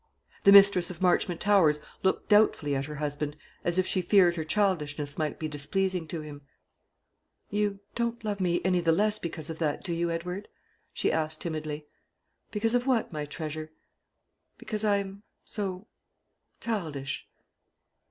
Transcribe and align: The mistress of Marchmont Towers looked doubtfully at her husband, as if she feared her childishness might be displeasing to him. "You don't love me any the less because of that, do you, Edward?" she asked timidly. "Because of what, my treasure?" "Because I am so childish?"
The 0.45 0.51
mistress 0.51 0.89
of 0.89 0.99
Marchmont 0.99 1.39
Towers 1.39 1.79
looked 2.01 2.27
doubtfully 2.27 2.73
at 2.75 2.87
her 2.87 2.95
husband, 2.95 3.37
as 3.63 3.77
if 3.77 3.85
she 3.85 4.01
feared 4.01 4.35
her 4.35 4.43
childishness 4.43 5.15
might 5.15 5.37
be 5.37 5.47
displeasing 5.47 6.07
to 6.07 6.21
him. 6.21 6.41
"You 7.51 7.81
don't 7.93 8.25
love 8.25 8.39
me 8.41 8.61
any 8.65 8.81
the 8.81 8.93
less 8.93 9.19
because 9.19 9.51
of 9.51 9.59
that, 9.59 9.83
do 9.83 9.93
you, 9.93 10.09
Edward?" 10.09 10.47
she 10.91 11.11
asked 11.11 11.41
timidly. 11.41 11.85
"Because 12.49 12.73
of 12.73 12.87
what, 12.87 13.13
my 13.13 13.25
treasure?" 13.25 13.73
"Because 14.57 14.83
I 14.83 14.95
am 14.97 15.21
so 15.45 15.85
childish?" 16.59 17.27